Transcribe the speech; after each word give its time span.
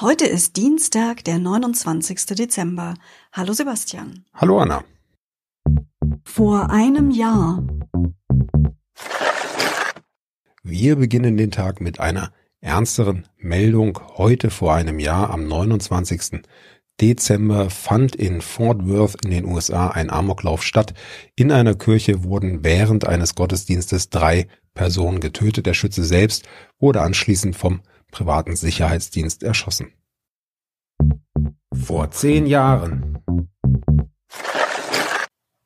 Heute 0.00 0.26
ist 0.26 0.56
Dienstag, 0.56 1.24
der 1.24 1.40
29. 1.40 2.24
Dezember. 2.26 2.94
Hallo 3.32 3.52
Sebastian. 3.52 4.24
Hallo 4.32 4.60
Anna. 4.60 4.84
Vor 6.22 6.70
einem 6.70 7.10
Jahr. 7.10 7.66
Wir 10.62 10.94
beginnen 10.94 11.36
den 11.36 11.50
Tag 11.50 11.80
mit 11.80 11.98
einer 11.98 12.32
ernsteren 12.60 13.26
Meldung. 13.38 13.98
Heute 14.16 14.50
vor 14.50 14.72
einem 14.72 15.00
Jahr, 15.00 15.30
am 15.30 15.48
29. 15.48 16.42
Dezember, 17.00 17.68
fand 17.68 18.14
in 18.14 18.40
Fort 18.40 18.86
Worth 18.86 19.24
in 19.24 19.32
den 19.32 19.46
USA 19.46 19.88
ein 19.88 20.10
Amoklauf 20.10 20.62
statt. 20.62 20.94
In 21.34 21.50
einer 21.50 21.74
Kirche 21.74 22.22
wurden 22.22 22.62
während 22.62 23.04
eines 23.04 23.34
Gottesdienstes 23.34 24.10
drei 24.10 24.46
Personen 24.74 25.18
getötet. 25.18 25.66
Der 25.66 25.74
Schütze 25.74 26.04
selbst 26.04 26.48
wurde 26.78 27.00
anschließend 27.00 27.56
vom 27.56 27.80
privaten 28.10 28.56
Sicherheitsdienst 28.56 29.42
erschossen. 29.42 29.92
Vor 31.74 32.10
zehn 32.10 32.46
Jahren. 32.46 33.18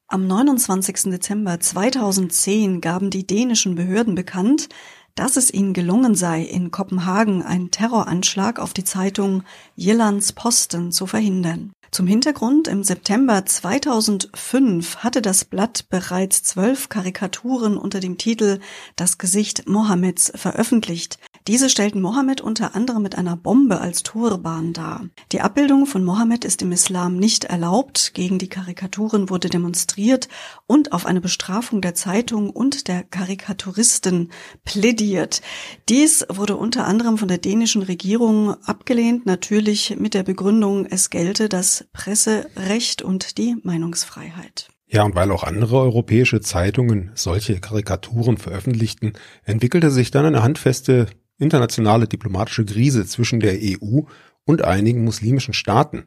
Am 0.09 0.27
29. 0.27 1.11
Dezember 1.11 1.59
2010 1.59 2.83
gaben 2.83 3.09
die 3.09 3.27
dänischen 3.27 3.75
Behörden 3.75 4.15
bekannt, 4.15 4.69
dass 5.15 5.37
es 5.37 5.53
ihnen 5.53 5.73
gelungen 5.73 6.15
sei, 6.15 6.43
in 6.43 6.71
Kopenhagen 6.71 7.43
einen 7.43 7.71
Terroranschlag 7.71 8.59
auf 8.59 8.73
die 8.73 8.85
Zeitung 8.85 9.43
Jyllands 9.77 10.33
Posten 10.33 10.93
zu 10.93 11.07
verhindern. 11.07 11.73
Zum 11.91 12.07
Hintergrund, 12.07 12.69
im 12.69 12.83
September 12.83 13.45
2005 13.45 14.97
hatte 14.99 15.21
das 15.21 15.45
Blatt 15.45 15.87
bereits 15.91 16.43
zwölf 16.43 16.89
Karikaturen 16.89 17.77
unter 17.77 18.01
dem 18.01 18.17
Titel 18.17 18.61
Das 18.97 19.19
Gesicht 19.19 19.69
Mohammeds 19.69 20.33
veröffentlicht, 20.35 21.19
diese 21.49 21.69
stellten 21.69 22.01
Mohammed 22.01 22.41
unter 22.41 22.75
anderem 22.75 23.03
mit 23.03 23.17
einer 23.17 23.37
Bombe 23.37 23.81
als 23.81 24.03
Turban 24.03 24.73
dar. 24.73 25.07
Die 25.33 25.41
Abbildung 25.41 25.87
von 25.87 26.05
Mohammed 26.05 26.45
ist 26.45 26.63
im 26.63 26.73
Islam 26.73 27.17
nicht 27.17 27.45
erlaubt, 27.45 28.13
gegen 28.15 28.39
die 28.39 28.49
Karikaturen 28.49 29.31
wurde 29.31 29.49
demonstriert 29.49 30.29
und 30.67 30.93
auf 30.93 31.07
eine 31.07 31.21
Bestrafung 31.21 31.81
der 31.81 31.95
Zeitung 31.95 32.51
und 32.51 32.89
der 32.89 33.03
Karikaturisten 33.03 34.31
plädiert. 34.65 35.43
Dies 35.89 36.25
wurde 36.29 36.57
unter 36.57 36.87
anderem 36.87 37.19
von 37.19 37.29
der 37.29 37.39
dänischen 37.39 37.83
Regierung 37.83 38.55
abgelehnt, 38.65 39.27
natürlich 39.27 39.97
mit 39.99 40.15
der 40.15 40.23
Begründung, 40.23 40.87
es 40.87 41.11
gelte 41.11 41.49
das 41.49 41.87
Presserecht 41.93 43.03
und 43.03 43.39
die 43.39 43.57
Meinungsfreiheit. 43.63 44.69
Ja, 44.93 45.05
und 45.05 45.15
weil 45.15 45.31
auch 45.31 45.43
andere 45.43 45.79
europäische 45.79 46.43
Zeitungen 46.43 47.13
solche 47.15 47.59
Karikaturen 47.61 48.37
veröffentlichten, 48.37 49.15
entwickelte 49.43 49.91
sich 49.91 50.11
dann 50.11 50.27
eine 50.27 50.43
handfeste 50.43 51.07
internationale 51.43 52.09
diplomatische 52.09 52.65
Krise 52.65 53.07
zwischen 53.07 53.41
der 53.41 53.59
EU 53.61 54.03
und 54.45 54.63
einigen 54.63 55.05
muslimischen 55.05 55.55
Staaten. 55.55 56.05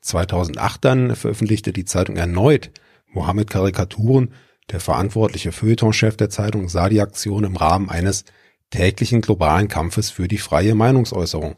2008 0.00 0.84
dann 0.84 1.16
veröffentlichte 1.16 1.72
die 1.72 1.84
Zeitung 1.84 2.16
erneut 2.16 2.70
Mohammed-Karikaturen. 3.12 4.32
Der 4.70 4.80
verantwortliche 4.80 5.52
Feuilletonchef 5.52 6.16
der 6.16 6.30
Zeitung 6.30 6.68
sah 6.68 6.88
die 6.88 7.00
Aktion 7.00 7.44
im 7.44 7.56
Rahmen 7.56 7.88
eines 7.88 8.24
täglichen 8.70 9.20
globalen 9.20 9.68
Kampfes 9.68 10.10
für 10.10 10.28
die 10.28 10.38
freie 10.38 10.74
Meinungsäußerung. 10.74 11.54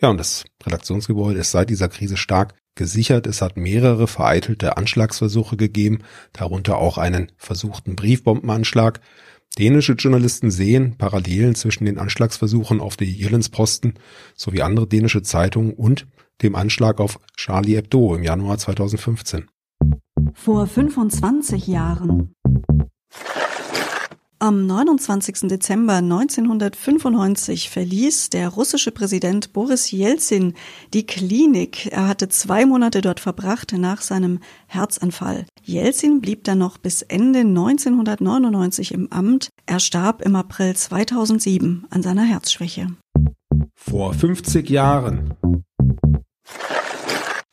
Ja, 0.00 0.10
und 0.10 0.18
das 0.18 0.44
Redaktionsgebäude 0.64 1.40
ist 1.40 1.50
seit 1.50 1.70
dieser 1.70 1.88
Krise 1.88 2.18
stark 2.18 2.54
gesichert. 2.74 3.26
Es 3.26 3.40
hat 3.40 3.56
mehrere 3.56 4.06
vereitelte 4.06 4.76
Anschlagsversuche 4.76 5.56
gegeben, 5.56 6.02
darunter 6.34 6.76
auch 6.76 6.98
einen 6.98 7.32
versuchten 7.38 7.96
Briefbombenanschlag. 7.96 9.00
Dänische 9.58 9.94
Journalisten 9.94 10.50
sehen 10.50 10.96
Parallelen 10.98 11.54
zwischen 11.54 11.86
den 11.86 11.98
Anschlagsversuchen 11.98 12.80
auf 12.80 12.96
die 12.98 13.10
Jyllands-Posten 13.10 13.94
sowie 14.34 14.60
andere 14.60 14.86
dänische 14.86 15.22
Zeitungen 15.22 15.72
und 15.72 16.06
dem 16.42 16.54
Anschlag 16.54 17.00
auf 17.00 17.18
Charlie 17.36 17.76
Hebdo 17.76 18.14
im 18.14 18.22
Januar 18.22 18.58
2015. 18.58 19.48
Vor 20.34 20.66
25 20.66 21.66
Jahren. 21.68 22.34
Am 24.38 24.66
29. 24.66 25.48
Dezember 25.48 25.94
1995 25.94 27.70
verließ 27.70 28.28
der 28.28 28.50
russische 28.50 28.90
Präsident 28.90 29.54
Boris 29.54 29.90
Jelzin 29.90 30.52
die 30.92 31.06
Klinik. 31.06 31.86
Er 31.90 32.06
hatte 32.06 32.28
zwei 32.28 32.66
Monate 32.66 33.00
dort 33.00 33.18
verbracht 33.18 33.72
nach 33.72 34.02
seinem 34.02 34.40
Herzanfall. 34.66 35.46
Jelzin 35.62 36.20
blieb 36.20 36.44
dann 36.44 36.58
noch 36.58 36.76
bis 36.76 37.00
Ende 37.00 37.40
1999 37.40 38.92
im 38.92 39.10
Amt. 39.10 39.48
Er 39.64 39.80
starb 39.80 40.20
im 40.20 40.36
April 40.36 40.76
2007 40.76 41.86
an 41.88 42.02
seiner 42.02 42.24
Herzschwäche. 42.24 42.88
Vor 43.74 44.12
50 44.12 44.68
Jahren. 44.68 45.32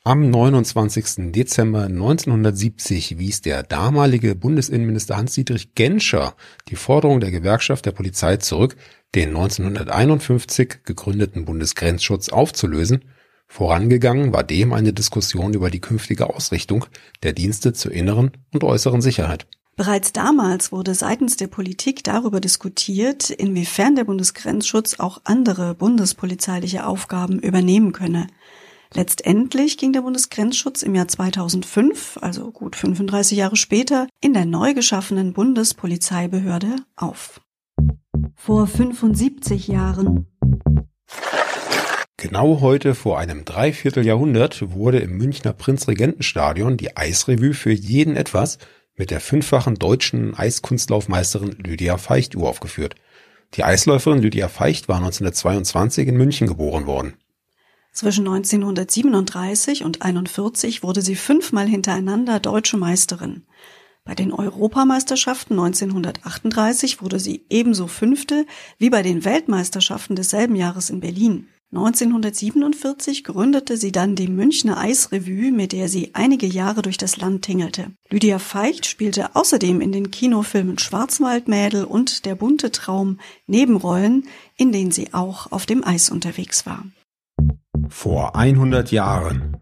Am 0.06 0.30
29. 0.30 1.32
Dezember 1.32 1.84
1970 1.84 3.20
wies 3.20 3.40
der 3.40 3.64
damalige 3.64 4.36
Bundesinnenminister 4.36 5.16
Hans-Dietrich 5.16 5.76
Genscher 5.76 6.36
die 6.68 6.76
Forderung 6.76 7.22
der 7.22 7.32
Gewerkschaft 7.32 7.86
der 7.86 7.94
Polizei 7.94 8.36
zurück, 8.36 8.76
den 9.16 9.30
1951 9.30 10.84
gegründeten 10.84 11.46
Bundesgrenzschutz 11.46 12.28
aufzulösen. 12.28 13.06
Vorangegangen 13.48 14.34
war 14.34 14.44
dem 14.44 14.74
eine 14.74 14.92
Diskussion 14.92 15.54
über 15.54 15.70
die 15.70 15.80
künftige 15.80 16.36
Ausrichtung 16.36 16.86
der 17.24 17.32
Dienste 17.32 17.72
zur 17.72 17.94
inneren 17.94 18.32
und 18.52 18.66
äußeren 18.66 19.02
Sicherheit. 19.02 19.48
Bereits 19.78 20.12
damals 20.12 20.74
wurde 20.74 20.96
seitens 20.96 21.38
der 21.38 21.48
Politik 21.48 22.04
darüber 22.04 22.42
diskutiert, 22.42 23.30
inwiefern 23.30 23.96
der 23.96 24.04
Bundesgrenzschutz 24.04 25.00
auch 25.00 25.22
andere 25.24 25.76
bundespolizeiliche 25.76 26.86
Aufgaben 26.86 27.40
übernehmen 27.40 27.94
könne. 27.94 28.28
Letztendlich 28.96 29.78
ging 29.78 29.92
der 29.92 30.02
Bundesgrenzschutz 30.02 30.84
im 30.84 30.94
Jahr 30.94 31.08
2005, 31.08 32.20
also 32.22 32.52
gut 32.52 32.76
35 32.76 33.38
Jahre 33.38 33.56
später, 33.56 34.08
in 34.22 34.34
der 34.34 34.46
neu 34.46 34.74
geschaffenen 34.76 35.34
Bundespolizeibehörde 35.34 36.76
auf. 36.96 37.42
Vor 38.36 38.68
75 38.68 39.68
Jahren. 39.68 40.28
Genau 42.18 42.62
heute 42.62 42.94
vor 42.94 43.18
einem 43.18 43.46
Dreivierteljahrhundert 43.46 44.72
wurde 44.74 45.00
im 45.00 45.18
Münchner 45.18 45.54
Prinzregentenstadion 45.54 46.78
die 46.78 46.96
Eisrevue 46.96 47.54
für 47.54 47.72
jeden 47.72 48.16
etwas 48.16 48.60
mit 48.96 49.10
der 49.10 49.20
fünffachen 49.20 49.76
deutschen 49.76 50.36
Eiskunstlaufmeisterin 50.36 51.52
Lydia 51.52 51.98
Feicht 51.98 52.36
uraufgeführt. 52.36 52.96
Die 53.56 53.64
Eisläuferin 53.64 54.22
Lydia 54.22 54.48
Feicht 54.50 54.88
war 54.88 54.98
1922 54.98 56.08
in 56.08 56.16
München 56.16 56.48
geboren 56.48 56.86
worden. 56.86 57.16
Zwischen 57.94 58.28
1937 58.28 59.84
und 59.84 60.02
41 60.02 60.82
wurde 60.82 61.04
sie 61.04 61.16
fünfmal 61.16 61.68
hintereinander 61.68 62.40
deutsche 62.40 62.76
Meisterin. 62.76 63.44
Bei 64.04 64.16
den 64.16 64.34
Europameisterschaften 64.34 65.54
1938 65.54 67.04
wurde 67.04 67.20
sie 67.20 67.46
ebenso 67.52 67.86
Fünfte 67.86 68.48
wie 68.80 68.90
bei 68.90 69.04
den 69.04 69.24
Weltmeisterschaften 69.24 70.16
desselben 70.16 70.56
Jahres 70.56 70.90
in 70.90 71.02
Berlin. 71.02 71.48
1947 71.72 73.24
gründete 73.24 73.78
sie 73.78 73.92
dann 73.92 74.16
die 74.16 74.28
Münchner 74.28 74.78
Eisrevue, 74.78 75.52
mit 75.52 75.72
der 75.72 75.88
sie 75.88 76.12
einige 76.14 76.48
Jahre 76.48 76.82
durch 76.82 76.98
das 76.98 77.18
Land 77.18 77.44
tingelte. 77.46 77.92
Lydia 78.10 78.40
Feicht 78.40 78.88
spielte 78.88 79.36
außerdem 79.36 79.82
in 79.82 79.92
den 79.92 80.10
Kinofilmen 80.10 80.80
Schwarzwaldmädel 80.80 81.84
und 81.86 82.26
Der 82.26 82.36
bunte 82.36 82.72
Traum 82.72 83.20
Nebenrollen, 83.46 84.28
in 84.58 84.72
denen 84.72 84.92
sie 84.92 85.14
auch 85.14 85.52
auf 85.52 85.66
dem 85.66 85.84
Eis 85.84 86.10
unterwegs 86.10 86.66
war. 86.66 86.86
Vor 87.90 88.36
100 88.36 88.92
Jahren. 88.92 89.58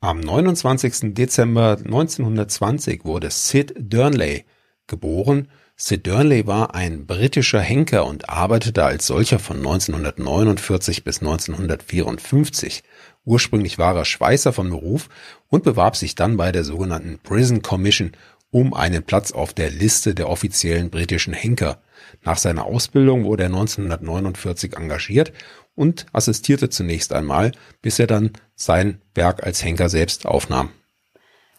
Am 0.00 0.20
29. 0.20 1.14
Dezember 1.14 1.78
1920 1.84 3.04
wurde 3.04 3.30
Sid 3.30 3.74
Durnley 3.78 4.44
geboren. 4.86 5.48
Sid 5.76 6.06
Durnley 6.06 6.46
war 6.46 6.74
ein 6.74 7.06
britischer 7.06 7.60
Henker 7.60 8.06
und 8.06 8.28
arbeitete 8.28 8.84
als 8.84 9.06
solcher 9.06 9.38
von 9.38 9.58
1949 9.58 11.04
bis 11.04 11.20
1954. 11.20 12.82
Ursprünglich 13.24 13.78
war 13.78 13.96
er 13.96 14.04
Schweißer 14.04 14.52
von 14.52 14.70
Beruf 14.70 15.08
und 15.48 15.64
bewarb 15.64 15.96
sich 15.96 16.14
dann 16.14 16.36
bei 16.36 16.52
der 16.52 16.64
sogenannten 16.64 17.18
Prison 17.22 17.62
Commission 17.62 18.12
um 18.50 18.74
einen 18.74 19.02
Platz 19.02 19.32
auf 19.32 19.52
der 19.52 19.70
Liste 19.70 20.14
der 20.14 20.28
offiziellen 20.28 20.90
britischen 20.90 21.34
Henker. 21.34 21.82
Nach 22.22 22.38
seiner 22.38 22.64
Ausbildung 22.64 23.24
wurde 23.24 23.44
er 23.44 23.48
1949 23.48 24.76
engagiert 24.76 25.32
und 25.74 26.06
assistierte 26.12 26.68
zunächst 26.70 27.12
einmal, 27.12 27.52
bis 27.82 27.98
er 27.98 28.06
dann 28.06 28.32
sein 28.54 29.00
Werk 29.14 29.42
als 29.44 29.64
Henker 29.64 29.88
selbst 29.88 30.26
aufnahm. 30.26 30.70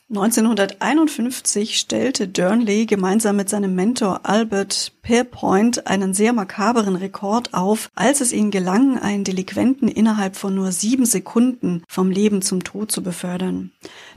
1951 0.09 1.77
stellte 1.77 2.29
Durnley 2.29 2.85
gemeinsam 2.85 3.35
mit 3.35 3.49
seinem 3.49 3.75
Mentor 3.75 4.21
Albert 4.23 4.93
Pierpoint 5.01 5.85
einen 5.85 6.13
sehr 6.13 6.31
makaberen 6.31 6.95
Rekord 6.95 7.53
auf, 7.53 7.89
als 7.93 8.21
es 8.21 8.31
ihnen 8.31 8.49
gelang, 8.49 8.97
einen 8.97 9.25
Delinquenten 9.25 9.89
innerhalb 9.89 10.37
von 10.37 10.55
nur 10.55 10.71
sieben 10.71 11.05
Sekunden 11.05 11.83
vom 11.89 12.09
Leben 12.09 12.41
zum 12.41 12.63
Tod 12.63 12.89
zu 12.89 13.03
befördern. 13.03 13.71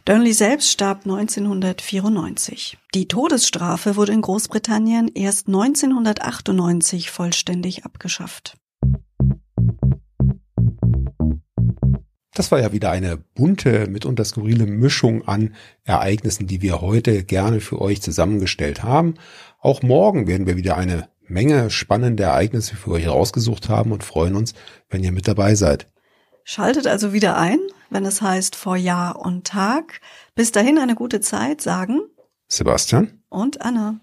Durnley 0.05 0.33
selbst 0.33 0.71
starb 0.71 1.07
1994. 1.07 2.79
Die 2.95 3.09
Todesstrafe 3.09 3.97
wurde 3.97 4.13
in 4.13 4.23
Großbritannien 4.23 5.11
erst 5.13 5.49
1998 5.49 7.11
vollständig 7.11 7.85
abgeschafft. 7.85 8.60
Das 12.41 12.51
war 12.51 12.59
ja 12.59 12.73
wieder 12.73 12.91
eine 12.91 13.19
bunte, 13.19 13.87
mitunter 13.87 14.25
skurrile 14.25 14.65
Mischung 14.65 15.29
an 15.29 15.55
Ereignissen, 15.85 16.47
die 16.47 16.63
wir 16.63 16.81
heute 16.81 17.23
gerne 17.23 17.61
für 17.61 17.79
euch 17.83 18.01
zusammengestellt 18.01 18.83
haben. 18.83 19.17
Auch 19.61 19.83
morgen 19.83 20.27
werden 20.27 20.47
wir 20.47 20.57
wieder 20.57 20.79
eine 20.79 21.11
Menge 21.29 21.69
spannende 21.69 22.23
Ereignisse 22.23 22.77
für 22.77 22.93
euch 22.93 23.09
rausgesucht 23.09 23.69
haben 23.69 23.93
und 23.93 24.05
freuen 24.05 24.37
uns, 24.37 24.55
wenn 24.89 25.05
ihr 25.05 25.13
mit 25.13 25.29
dabei 25.29 25.55
seid. 25.55 25.87
Schaltet 26.43 26.87
also 26.87 27.13
wieder 27.13 27.37
ein, 27.37 27.59
wenn 27.91 28.07
es 28.07 28.23
heißt 28.23 28.57
vor 28.57 28.79
Jahr 28.79 29.21
und 29.21 29.47
Tag. 29.47 30.01
Bis 30.35 30.51
dahin 30.51 30.79
eine 30.79 30.95
gute 30.95 31.21
Zeit, 31.21 31.61
sagen 31.61 32.01
Sebastian 32.49 33.21
und 33.29 33.61
Anna. 33.61 34.01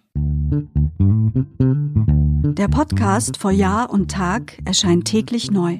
Der 2.54 2.68
Podcast 2.68 3.38
vor 3.38 3.50
Jahr 3.50 3.90
und 3.90 4.12
Tag 4.12 4.60
erscheint 4.64 5.06
täglich 5.06 5.50
neu. 5.50 5.80